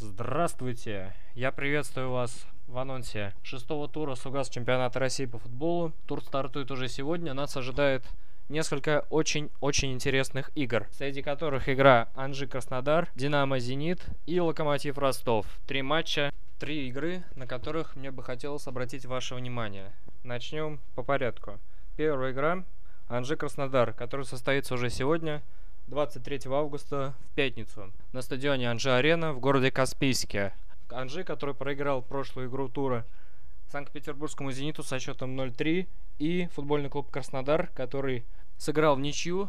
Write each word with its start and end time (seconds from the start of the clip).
Здравствуйте! 0.00 1.12
Я 1.34 1.50
приветствую 1.50 2.12
вас 2.12 2.46
в 2.68 2.78
анонсе 2.78 3.34
шестого 3.42 3.88
тура 3.88 4.14
Сугас 4.14 4.48
чемпионата 4.48 5.00
России 5.00 5.26
по 5.26 5.38
футболу. 5.38 5.92
Тур 6.06 6.22
стартует 6.22 6.70
уже 6.70 6.86
сегодня. 6.86 7.34
Нас 7.34 7.56
ожидает 7.56 8.04
несколько 8.48 9.06
очень-очень 9.10 9.92
интересных 9.92 10.52
игр, 10.54 10.86
среди 10.92 11.20
которых 11.20 11.68
игра 11.68 12.10
Анжи 12.14 12.46
Краснодар, 12.46 13.08
Динамо 13.16 13.58
Зенит 13.58 14.06
и 14.26 14.38
Локомотив 14.38 14.98
Ростов. 14.98 15.46
Три 15.66 15.82
матча, 15.82 16.32
три 16.60 16.86
игры, 16.86 17.24
на 17.34 17.48
которых 17.48 17.96
мне 17.96 18.12
бы 18.12 18.22
хотелось 18.22 18.68
обратить 18.68 19.04
ваше 19.04 19.34
внимание. 19.34 19.92
Начнем 20.22 20.78
по 20.94 21.02
порядку. 21.02 21.58
Первая 21.96 22.30
игра 22.30 22.64
Анжи 23.08 23.34
Краснодар, 23.34 23.92
который 23.94 24.26
состоится 24.26 24.74
уже 24.74 24.90
сегодня, 24.90 25.42
23 25.88 26.40
августа 26.52 27.14
в 27.18 27.34
пятницу 27.34 27.90
на 28.12 28.20
стадионе 28.20 28.70
Анжи 28.70 28.90
Арена 28.90 29.32
в 29.32 29.40
городе 29.40 29.70
Каспийске. 29.70 30.52
Анжи, 30.90 31.24
который 31.24 31.54
проиграл 31.54 32.02
прошлую 32.02 32.50
игру 32.50 32.68
тура 32.68 33.06
Санкт-Петербургскому 33.72 34.52
«Зениту» 34.52 34.82
со 34.82 34.98
счетом 34.98 35.40
0-3 35.40 35.88
и 36.18 36.48
футбольный 36.52 36.90
клуб 36.90 37.10
«Краснодар», 37.10 37.68
который 37.74 38.26
сыграл 38.58 38.96
в 38.96 39.00
ничью 39.00 39.48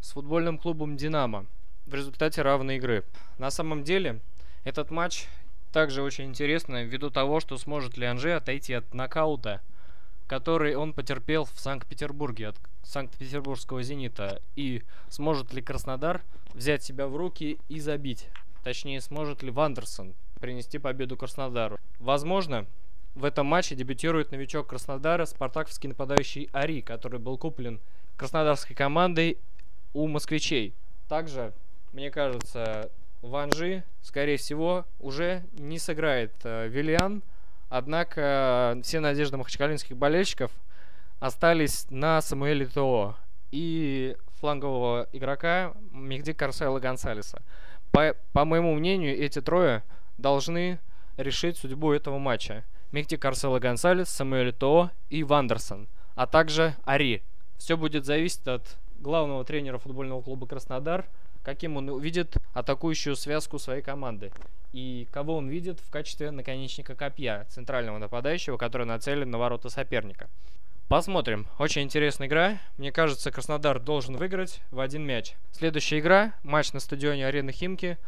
с 0.00 0.12
футбольным 0.12 0.56
клубом 0.56 0.96
«Динамо» 0.96 1.44
в 1.84 1.92
результате 1.92 2.40
равной 2.40 2.76
игры. 2.76 3.04
На 3.36 3.50
самом 3.50 3.84
деле, 3.84 4.20
этот 4.64 4.90
матч 4.90 5.26
также 5.70 6.02
очень 6.02 6.24
интересный 6.24 6.84
ввиду 6.84 7.10
того, 7.10 7.40
что 7.40 7.58
сможет 7.58 7.98
ли 7.98 8.06
Анжи 8.06 8.32
отойти 8.32 8.72
от 8.72 8.94
нокаута– 8.94 9.60
который 10.26 10.74
он 10.76 10.92
потерпел 10.92 11.44
в 11.44 11.58
Санкт-Петербурге 11.58 12.48
от 12.48 12.56
Санкт-Петербургского 12.82 13.82
«Зенита». 13.82 14.40
И 14.56 14.82
сможет 15.08 15.52
ли 15.52 15.62
Краснодар 15.62 16.22
взять 16.54 16.82
себя 16.82 17.06
в 17.06 17.16
руки 17.16 17.58
и 17.68 17.80
забить? 17.80 18.28
Точнее, 18.62 19.00
сможет 19.00 19.42
ли 19.42 19.50
Вандерсон 19.50 20.14
принести 20.40 20.78
победу 20.78 21.16
Краснодару? 21.16 21.78
Возможно, 21.98 22.66
в 23.14 23.24
этом 23.24 23.46
матче 23.46 23.74
дебютирует 23.74 24.32
новичок 24.32 24.68
Краснодара, 24.68 25.24
спартаковский 25.24 25.88
нападающий 25.88 26.48
Ари, 26.52 26.80
который 26.80 27.20
был 27.20 27.38
куплен 27.38 27.80
краснодарской 28.16 28.74
командой 28.74 29.38
у 29.92 30.08
москвичей. 30.08 30.74
Также, 31.08 31.52
мне 31.92 32.10
кажется, 32.10 32.90
Ванжи, 33.22 33.84
скорее 34.02 34.36
всего, 34.36 34.84
уже 34.98 35.44
не 35.52 35.78
сыграет 35.78 36.32
э, 36.44 36.68
Виллиан, 36.68 37.22
Однако 37.76 38.78
все 38.84 39.00
надежды 39.00 39.36
махачкалинских 39.36 39.96
болельщиков 39.96 40.52
остались 41.18 41.86
на 41.90 42.20
Самуэле 42.20 42.66
ТО 42.66 43.16
и 43.50 44.16
флангового 44.38 45.08
игрока 45.10 45.72
Мехди 45.90 46.34
Карсайла 46.34 46.78
Гонсалеса. 46.78 47.42
По, 47.90 48.14
по 48.32 48.44
моему 48.44 48.76
мнению, 48.76 49.18
эти 49.20 49.40
трое 49.40 49.82
должны 50.18 50.78
решить 51.16 51.56
судьбу 51.56 51.90
этого 51.90 52.18
матча. 52.18 52.64
Мехди 52.92 53.16
Карсела 53.16 53.58
Гонсалес, 53.58 54.08
Самуэль 54.08 54.52
ТО 54.52 54.92
и 55.10 55.24
Вандерсон, 55.24 55.88
а 56.14 56.28
также 56.28 56.76
Ари. 56.84 57.24
Все 57.58 57.76
будет 57.76 58.04
зависеть 58.04 58.46
от 58.46 58.76
главного 59.00 59.44
тренера 59.44 59.78
футбольного 59.78 60.22
клуба 60.22 60.46
Краснодар, 60.46 61.06
каким 61.44 61.76
он 61.76 61.88
увидит 61.90 62.36
атакующую 62.54 63.14
связку 63.14 63.58
своей 63.58 63.82
команды 63.82 64.32
и 64.72 65.06
кого 65.12 65.36
он 65.36 65.48
видит 65.48 65.78
в 65.78 65.90
качестве 65.90 66.32
наконечника 66.32 66.96
копья 66.96 67.46
центрального 67.48 67.98
нападающего, 67.98 68.56
который 68.56 68.86
нацелен 68.86 69.30
на 69.30 69.38
ворота 69.38 69.68
соперника. 69.68 70.28
Посмотрим. 70.88 71.46
Очень 71.58 71.82
интересная 71.82 72.26
игра. 72.26 72.58
Мне 72.76 72.90
кажется, 72.90 73.30
Краснодар 73.30 73.78
должен 73.78 74.16
выиграть 74.16 74.60
в 74.70 74.80
один 74.80 75.06
мяч. 75.06 75.34
Следующая 75.52 76.00
игра. 76.00 76.34
Матч 76.42 76.72
на 76.72 76.80
стадионе 76.80 77.26
Арены 77.26 77.52
Химки. 77.52 77.98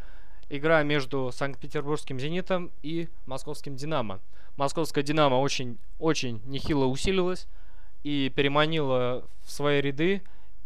Игра 0.49 0.83
между 0.83 1.31
Санкт-Петербургским 1.33 2.19
«Зенитом» 2.19 2.71
и 2.81 3.09
московским 3.25 3.75
«Динамо». 3.75 4.19
Московская 4.57 5.03
«Динамо» 5.03 5.35
очень-очень 5.35 6.41
нехило 6.45 6.85
усилилась 6.85 7.47
и 8.03 8.31
переманила 8.33 9.25
в 9.43 9.51
свои 9.51 9.81
ряды 9.81 10.21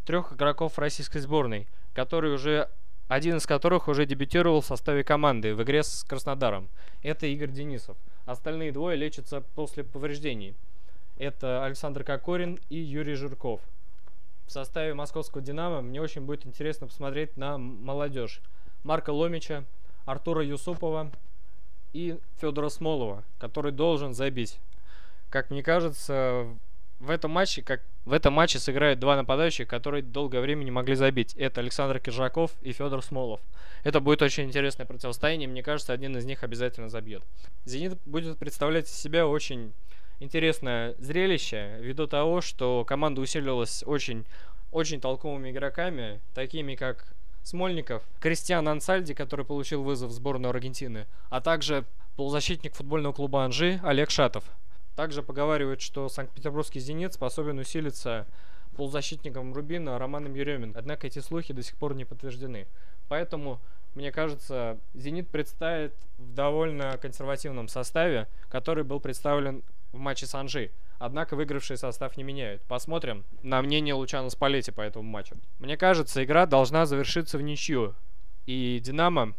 трех 0.06 0.34
игроков 0.34 0.78
российской 0.78 1.20
сборной, 1.20 1.68
которые 1.94 2.34
уже 2.34 2.70
один 3.08 3.38
из 3.38 3.46
которых 3.46 3.90
уже 3.90 4.06
дебютировал 4.06 4.62
в 4.62 4.66
составе 4.66 5.04
команды 5.04 5.54
в 5.54 5.62
игре 5.64 5.84
с 5.84 6.06
Краснодаром. 6.06 6.70
Это 7.04 7.28
Игорь 7.28 7.52
Денисов. 7.52 7.98
Остальные 8.26 8.72
двое 8.72 8.96
лечатся 8.96 9.42
после 9.42 9.84
повреждений. 9.84 10.56
Это 11.18 11.66
Александр 11.66 12.04
Кокорин 12.06 12.58
и 12.70 12.78
Юрий 12.78 13.16
Жирков. 13.16 13.60
В 14.48 14.52
составе 14.52 14.94
московского 14.94 15.44
«Динамо» 15.44 15.82
мне 15.82 16.02
очень 16.02 16.22
будет 16.22 16.46
интересно 16.46 16.88
посмотреть 16.88 17.36
на 17.36 17.58
молодежь. 17.58 18.42
Марка 18.84 19.12
Ломича, 19.12 19.66
Артура 20.06 20.44
Юсупова 20.44 21.12
и 21.94 22.18
Федора 22.40 22.70
Смолова, 22.70 23.24
который 23.40 23.72
должен 23.72 24.14
забить. 24.14 24.60
Как 25.30 25.50
мне 25.50 25.64
кажется, 25.64 26.48
в 27.02 27.10
этом 27.10 27.32
матче, 27.32 27.64
как 27.64 27.82
в 28.06 28.14
этом 28.14 28.34
матче 28.34 28.60
сыграют 28.60 29.00
два 29.00 29.16
нападающих, 29.16 29.68
которые 29.68 30.04
долгое 30.04 30.40
время 30.40 30.64
не 30.64 30.72
могли 30.72 30.94
забить. 30.94 31.34
Это 31.34 31.60
Александр 31.60 32.00
Киржаков 32.00 32.52
и 32.62 32.72
Федор 32.72 33.04
Смолов. 33.04 33.42
Это 33.84 34.00
будет 34.00 34.22
очень 34.22 34.44
интересное 34.44 34.86
противостояние. 34.86 35.50
Мне 35.50 35.64
кажется, 35.64 35.94
один 35.94 36.16
из 36.16 36.26
них 36.26 36.44
обязательно 36.44 36.90
забьет. 36.90 37.24
Зенит 37.66 37.98
будет 38.06 38.38
представлять 38.38 38.86
из 38.86 38.94
себя 38.94 39.28
очень 39.28 39.74
интересное 40.20 40.94
зрелище, 41.00 41.78
ввиду 41.80 42.06
того, 42.06 42.42
что 42.42 42.86
команда 42.86 43.22
усилилась 43.22 43.84
очень, 43.88 44.26
очень 44.72 45.02
толковыми 45.02 45.50
игроками, 45.50 46.22
такими 46.36 46.76
как 46.76 47.08
Смольников, 47.44 48.04
Кристиан 48.20 48.68
Ансальди, 48.68 49.16
который 49.16 49.44
получил 49.44 49.82
вызов 49.82 50.12
в 50.12 50.14
сборную 50.14 50.52
Аргентины, 50.52 51.08
а 51.32 51.42
также 51.42 51.86
полузащитник 52.16 52.76
футбольного 52.76 53.14
клуба 53.14 53.44
Анжи 53.44 53.80
Олег 53.84 54.12
Шатов. 54.12 54.44
Также 54.96 55.24
поговаривают, 55.24 55.82
что 55.82 56.10
Санкт-Петербургский 56.10 56.80
«Зенит» 56.80 57.14
способен 57.14 57.60
усилиться 57.60 58.28
полузащитником 58.76 59.54
Рубина 59.54 59.98
Романом 59.98 60.34
Еремин. 60.34 60.74
Однако 60.76 61.08
эти 61.08 61.20
слухи 61.20 61.54
до 61.54 61.64
сих 61.64 61.76
пор 61.76 61.96
не 61.96 62.06
подтверждены. 62.06 62.68
Поэтому, 63.08 63.60
мне 63.96 64.12
кажется, 64.12 64.80
«Зенит» 64.94 65.30
представит 65.30 65.94
в 66.18 66.34
довольно 66.34 66.98
консервативном 66.98 67.68
составе, 67.68 68.28
который 68.50 68.84
был 68.84 69.00
представлен 69.00 69.64
в 69.92 69.98
матче 69.98 70.26
с 70.26 70.36
Анжи. 70.36 70.72
Однако 71.00 71.36
выигравший 71.36 71.78
состав 71.78 72.16
не 72.16 72.24
меняют. 72.24 72.62
Посмотрим 72.64 73.26
на 73.42 73.62
мнение 73.62 73.94
Лучана 73.94 74.30
Спалетти 74.30 74.72
по 74.72 74.82
этому 74.82 75.04
матчу. 75.04 75.36
Мне 75.60 75.76
кажется, 75.76 76.24
игра 76.24 76.46
должна 76.46 76.86
завершиться 76.86 77.38
в 77.38 77.42
ничью. 77.42 77.96
И 78.46 78.80
«Динамо» 78.84 79.34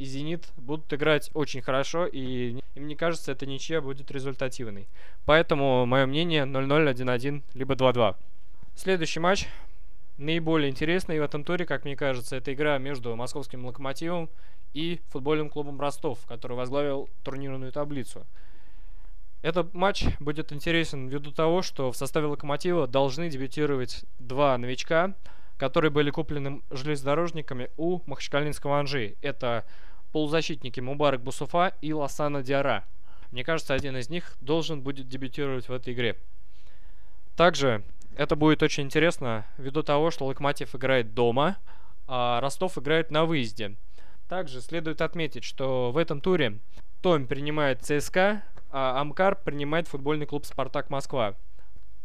и 0.00 0.04
«Зенит» 0.06 0.48
будут 0.56 0.90
играть 0.94 1.30
очень 1.34 1.60
хорошо, 1.60 2.06
и, 2.06 2.58
и 2.74 2.80
мне 2.80 2.96
кажется, 2.96 3.32
эта 3.32 3.44
ничья 3.44 3.82
будет 3.82 4.10
результативной. 4.10 4.88
Поэтому 5.26 5.84
мое 5.84 6.06
мнение 6.06 6.44
0-0, 6.44 6.94
1-1, 6.94 7.42
либо 7.52 7.74
2-2. 7.74 8.16
Следующий 8.74 9.20
матч, 9.20 9.46
наиболее 10.16 10.70
интересный 10.70 11.20
в 11.20 11.22
этом 11.22 11.44
туре, 11.44 11.66
как 11.66 11.84
мне 11.84 11.96
кажется, 11.96 12.36
это 12.36 12.50
игра 12.54 12.78
между 12.78 13.14
московским 13.14 13.66
«Локомотивом» 13.66 14.30
и 14.72 15.02
футбольным 15.10 15.50
клубом 15.50 15.78
«Ростов», 15.78 16.20
который 16.26 16.56
возглавил 16.56 17.10
турнирную 17.22 17.70
таблицу. 17.70 18.26
Этот 19.42 19.74
матч 19.74 20.06
будет 20.18 20.50
интересен 20.50 21.08
ввиду 21.08 21.30
того, 21.30 21.60
что 21.60 21.92
в 21.92 21.96
составе 21.98 22.28
«Локомотива» 22.28 22.86
должны 22.86 23.28
дебютировать 23.28 24.06
два 24.18 24.56
новичка, 24.56 25.14
которые 25.58 25.90
были 25.90 26.08
куплены 26.08 26.62
железнодорожниками 26.70 27.68
у 27.76 28.00
Махачкалинского 28.06 28.80
Анжи. 28.80 29.16
Это 29.20 29.66
полузащитники 30.12 30.80
Мубарак 30.80 31.22
Бусуфа 31.22 31.74
и 31.80 31.92
Лосана 31.92 32.42
Диара. 32.42 32.84
Мне 33.30 33.44
кажется, 33.44 33.74
один 33.74 33.96
из 33.96 34.08
них 34.08 34.36
должен 34.40 34.82
будет 34.82 35.08
дебютировать 35.08 35.68
в 35.68 35.72
этой 35.72 35.94
игре. 35.94 36.16
Также 37.36 37.84
это 38.16 38.36
будет 38.36 38.62
очень 38.62 38.84
интересно 38.84 39.46
ввиду 39.56 39.82
того, 39.82 40.10
что 40.10 40.26
Локомотив 40.26 40.74
играет 40.74 41.14
дома, 41.14 41.56
а 42.06 42.40
Ростов 42.40 42.76
играет 42.76 43.10
на 43.10 43.24
выезде. 43.24 43.76
Также 44.28 44.60
следует 44.60 45.00
отметить, 45.00 45.44
что 45.44 45.90
в 45.92 45.96
этом 45.96 46.20
туре 46.20 46.58
Том 47.02 47.26
принимает 47.26 47.82
ЦСКА, 47.82 48.42
а 48.70 49.00
Амкар 49.00 49.36
принимает 49.36 49.88
футбольный 49.88 50.26
клуб 50.26 50.44
«Спартак 50.44 50.90
Москва». 50.90 51.34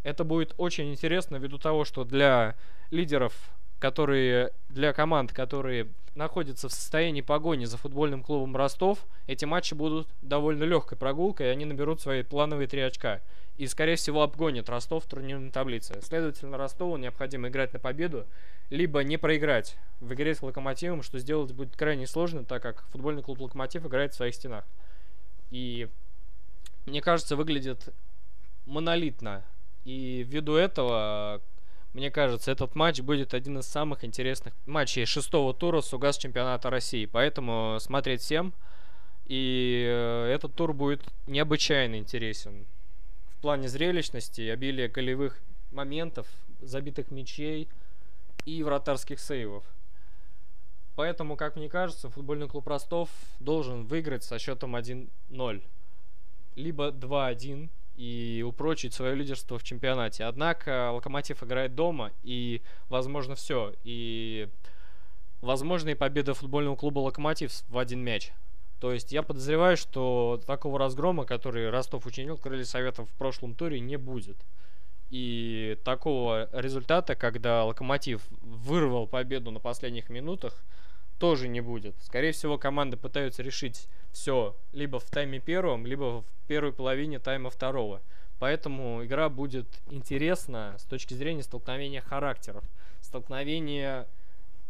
Это 0.03 0.23
будет 0.23 0.53
очень 0.57 0.91
интересно 0.91 1.37
ввиду 1.37 1.57
того, 1.57 1.85
что 1.85 2.03
для 2.03 2.55
лидеров 2.91 3.33
которые 3.79 4.51
для 4.69 4.93
команд, 4.93 5.31
которые 5.31 5.87
находятся 6.15 6.69
в 6.69 6.71
состоянии 6.73 7.21
погони 7.21 7.65
за 7.65 7.77
футбольным 7.77 8.23
клубом 8.23 8.55
Ростов, 8.55 9.05
эти 9.27 9.45
матчи 9.45 9.73
будут 9.73 10.07
довольно 10.21 10.63
легкой 10.63 10.97
прогулкой, 10.97 11.47
и 11.47 11.49
они 11.49 11.65
наберут 11.65 12.01
свои 12.01 12.23
плановые 12.23 12.67
три 12.67 12.81
очка. 12.81 13.21
И, 13.57 13.67
скорее 13.67 13.95
всего, 13.95 14.21
обгонят 14.21 14.69
Ростов 14.69 15.05
в 15.05 15.07
турнирной 15.07 15.51
таблице. 15.51 15.99
Следовательно, 16.01 16.57
Ростову 16.57 16.97
необходимо 16.97 17.47
играть 17.49 17.73
на 17.73 17.79
победу, 17.79 18.25
либо 18.69 19.03
не 19.03 19.17
проиграть 19.17 19.77
в 19.99 20.13
игре 20.13 20.35
с 20.35 20.41
Локомотивом, 20.41 21.03
что 21.03 21.19
сделать 21.19 21.51
будет 21.51 21.75
крайне 21.75 22.07
сложно, 22.07 22.43
так 22.43 22.61
как 22.61 22.83
футбольный 22.91 23.23
клуб 23.23 23.41
Локомотив 23.41 23.85
играет 23.85 24.13
в 24.13 24.17
своих 24.17 24.35
стенах. 24.35 24.65
И, 25.51 25.87
мне 26.85 27.01
кажется, 27.01 27.35
выглядит 27.35 27.93
монолитно. 28.65 29.43
И 29.85 30.25
ввиду 30.27 30.55
этого 30.55 31.41
мне 31.95 32.11
кажется, 32.11 32.51
этот 32.51 32.75
матч 32.75 32.99
будет 32.99 33.33
один 33.33 33.59
из 33.59 33.67
самых 33.67 34.03
интересных 34.03 34.53
матчей 34.65 35.05
шестого 35.05 35.53
тура 35.53 35.79
Сугас 35.79 36.17
чемпионата 36.17 36.69
России. 36.69 37.05
Поэтому 37.05 37.77
смотреть 37.79 38.19
всем. 38.19 38.53
И 39.27 39.85
э, 39.87 40.25
этот 40.25 40.53
тур 40.55 40.73
будет 40.73 41.01
необычайно 41.25 41.95
интересен 41.95 42.65
в 43.37 43.41
плане 43.41 43.69
зрелищности, 43.69 44.41
обилия 44.41 44.89
голевых 44.89 45.39
моментов, 45.71 46.27
забитых 46.59 47.11
мячей 47.11 47.69
и 48.43 48.61
вратарских 48.61 49.21
сейвов. 49.21 49.63
Поэтому, 50.97 51.37
как 51.37 51.55
мне 51.55 51.69
кажется, 51.69 52.09
футбольный 52.09 52.49
клуб 52.49 52.67
Ростов 52.67 53.09
должен 53.39 53.85
выиграть 53.85 54.25
со 54.25 54.37
счетом 54.37 54.75
1-0. 54.75 55.63
Либо 56.55 56.89
2-1 56.89 57.69
и 57.97 58.43
упрочить 58.45 58.93
свое 58.93 59.15
лидерство 59.15 59.57
в 59.57 59.63
чемпионате. 59.63 60.25
Однако 60.25 60.91
Локомотив 60.91 61.43
играет 61.43 61.75
дома, 61.75 62.11
и 62.23 62.61
возможно 62.89 63.35
все. 63.35 63.73
И 63.83 64.49
возможно 65.41 65.89
и 65.89 65.95
победа 65.95 66.33
футбольного 66.33 66.75
клуба 66.75 66.99
Локомотив 66.99 67.51
в 67.69 67.77
один 67.77 68.03
мяч. 68.03 68.31
То 68.79 68.91
есть 68.91 69.11
я 69.11 69.23
подозреваю, 69.23 69.77
что 69.77 70.41
такого 70.45 70.77
разгрома, 70.77 71.25
который 71.25 71.69
Ростов 71.69 72.05
учинил 72.05 72.37
крылья 72.37 72.65
Советов 72.65 73.09
в 73.09 73.13
прошлом 73.13 73.55
туре, 73.55 73.79
не 73.79 73.97
будет. 73.97 74.37
И 75.09 75.77
такого 75.85 76.49
результата, 76.51 77.15
когда 77.15 77.63
Локомотив 77.63 78.21
вырвал 78.41 79.07
победу 79.07 79.51
на 79.51 79.59
последних 79.59 80.09
минутах, 80.09 80.63
тоже 81.17 81.47
не 81.47 81.61
будет. 81.61 81.95
Скорее 82.01 82.31
всего, 82.31 82.57
команды 82.57 82.97
пытаются 82.97 83.43
решить 83.43 83.87
все 84.11 84.55
либо 84.71 84.99
в 84.99 85.09
тайме 85.09 85.39
первом, 85.39 85.85
либо 85.85 86.21
в 86.21 86.25
первой 86.47 86.73
половине 86.73 87.19
тайма 87.19 87.49
второго. 87.49 88.01
Поэтому 88.39 89.03
игра 89.03 89.29
будет 89.29 89.67
интересна 89.89 90.75
с 90.77 90.83
точки 90.83 91.13
зрения 91.13 91.43
столкновения 91.43 92.01
характеров, 92.01 92.63
столкновения 93.01 94.07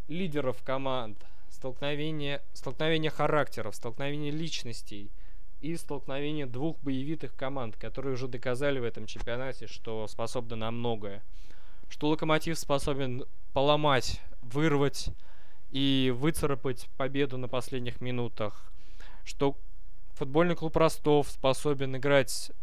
лидеров 0.07 0.61
команд, 0.63 1.17
столкновения, 1.49 2.43
столкновения 2.53 3.09
характеров, 3.09 3.75
столкновения 3.75 4.31
личностей 4.31 5.09
и 5.61 5.75
столкновения 5.75 6.45
двух 6.45 6.77
боевитых 6.81 7.35
команд, 7.35 7.75
которые 7.75 8.13
уже 8.13 8.27
доказали 8.27 8.77
в 8.77 8.83
этом 8.83 9.07
чемпионате, 9.07 9.65
что 9.67 10.07
способны 10.07 10.55
на 10.55 10.69
многое. 10.69 11.23
Что 11.89 12.09
Локомотив 12.09 12.57
способен 12.59 13.25
поломать, 13.53 14.21
вырвать 14.41 15.09
и 15.75 16.13
выцарапать 16.15 16.87
победу 16.95 17.37
на 17.37 17.49
последних 17.49 17.99
минутах. 17.99 18.71
Что 19.25 19.57
футбольный 20.13 20.55
клуб 20.55 20.77
Ростов 20.77 21.29
способен 21.29 21.97
играть 21.97 22.53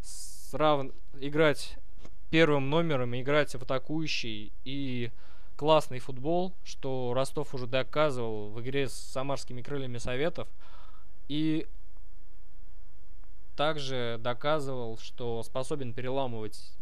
с 0.00 0.54
рав... 0.54 0.86
играть 1.20 1.76
первым 2.30 2.70
номером, 2.70 3.14
играть 3.14 3.52
в 3.54 3.60
атакующий 3.60 4.50
и 4.64 5.10
классный 5.56 5.98
футбол, 5.98 6.54
что 6.64 7.12
Ростов 7.14 7.54
уже 7.54 7.66
доказывал 7.66 8.48
в 8.48 8.62
игре 8.62 8.88
с 8.88 8.94
самарскими 8.94 9.60
крыльями 9.60 9.98
Советов. 9.98 10.48
И 11.28 11.66
также 13.56 14.16
доказывал, 14.20 14.96
что 14.96 15.42
способен 15.42 15.92
переламывать 15.92 16.72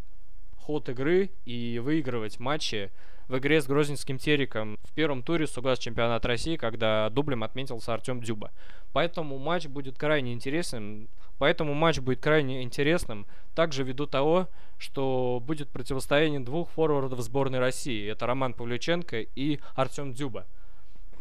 ход 0.60 0.88
игры 0.88 1.30
и 1.44 1.80
выигрывать 1.82 2.38
матчи 2.38 2.90
в 3.28 3.38
игре 3.38 3.62
с 3.62 3.66
Грозненским 3.66 4.18
Териком 4.18 4.76
в 4.82 4.92
первом 4.92 5.22
туре 5.22 5.46
Сугас 5.46 5.78
чемпионат 5.78 6.26
России, 6.26 6.56
когда 6.56 7.08
дублем 7.10 7.44
отметился 7.44 7.94
Артем 7.94 8.20
Дюба. 8.20 8.50
Поэтому 8.92 9.38
матч 9.38 9.66
будет 9.66 9.96
крайне 9.96 10.32
интересным. 10.32 11.08
Поэтому 11.38 11.72
матч 11.74 12.00
будет 12.00 12.20
крайне 12.20 12.62
интересным. 12.62 13.26
Также 13.54 13.84
ввиду 13.84 14.06
того, 14.06 14.48
что 14.78 15.42
будет 15.46 15.68
противостояние 15.68 16.40
двух 16.40 16.70
форвардов 16.70 17.20
сборной 17.20 17.60
России. 17.60 18.10
Это 18.10 18.26
Роман 18.26 18.52
Павлюченко 18.52 19.20
и 19.20 19.60
Артем 19.74 20.12
Дюба. 20.12 20.46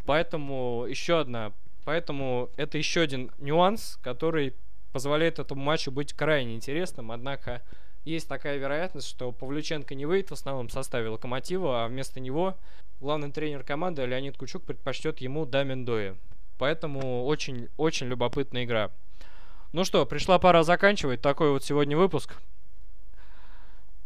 Поэтому 0.05 0.85
еще 0.89 1.19
одна. 1.19 1.53
Поэтому 1.85 2.49
это 2.57 2.77
еще 2.77 3.01
один 3.01 3.31
нюанс, 3.37 3.99
который 4.01 4.55
позволяет 4.91 5.37
этому 5.37 5.61
матчу 5.61 5.91
быть 5.91 6.13
крайне 6.13 6.55
интересным. 6.55 7.11
Однако 7.11 7.61
есть 8.05 8.27
такая 8.27 8.57
вероятность, 8.57 9.07
что 9.07 9.31
Павлюченко 9.31 9.95
не 9.95 10.05
выйдет 10.05 10.29
в 10.29 10.33
основном 10.33 10.69
составе 10.69 11.09
Локомотива, 11.09 11.85
а 11.85 11.87
вместо 11.87 12.19
него 12.19 12.57
главный 12.99 13.31
тренер 13.31 13.63
команды 13.63 14.05
Леонид 14.05 14.37
Кучук 14.37 14.63
предпочтет 14.63 15.19
ему 15.19 15.45
Дамин 15.45 15.85
Доя. 15.85 16.15
Поэтому 16.57 17.25
очень-очень 17.25 18.07
любопытная 18.07 18.65
игра. 18.65 18.91
Ну 19.71 19.85
что, 19.85 20.05
пришла 20.05 20.39
пора 20.39 20.63
заканчивать 20.63 21.21
такой 21.21 21.51
вот 21.51 21.63
сегодня 21.63 21.95
выпуск. 21.95 22.35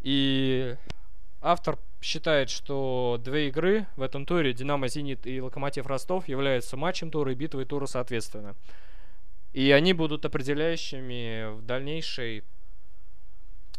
И 0.01 0.75
автор 1.41 1.79
считает, 2.01 2.49
что 2.49 3.19
две 3.23 3.47
игры 3.47 3.87
в 3.95 4.01
этом 4.01 4.25
туре, 4.25 4.53
Динамо 4.53 4.89
Зенит 4.89 5.25
и 5.25 5.41
Локомотив 5.41 5.87
Ростов, 5.87 6.27
являются 6.27 6.75
матчем 6.75 7.09
тура 7.09 7.31
и 7.31 7.35
битвой 7.35 7.65
тура 7.65 7.85
соответственно. 7.85 8.55
И 9.53 9.71
они 9.71 9.93
будут 9.93 10.25
определяющими 10.25 11.55
в 11.55 11.61
дальнейшей 11.61 12.43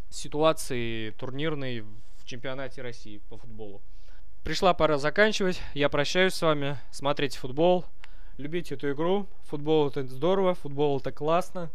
ситуации 0.09 1.11
турнирной 1.11 1.81
в 1.81 2.25
чемпионате 2.25 2.81
России 2.81 3.21
по 3.29 3.37
футболу. 3.37 3.81
Пришла 4.43 4.73
пора 4.73 4.97
заканчивать. 4.97 5.61
Я 5.73 5.89
прощаюсь 5.89 6.33
с 6.33 6.41
вами. 6.41 6.77
Смотрите 6.91 7.37
футбол. 7.37 7.85
Любите 8.37 8.75
эту 8.75 8.91
игру. 8.91 9.27
Футбол 9.47 9.87
это 9.87 10.03
здорово, 10.03 10.55
футбол 10.55 10.97
это 10.97 11.11
классно. 11.11 11.69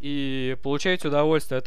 И 0.00 0.56
получайте 0.62 1.08
удовольствие 1.08 1.58
от 1.58 1.66